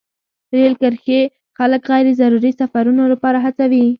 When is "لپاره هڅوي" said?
3.13-3.85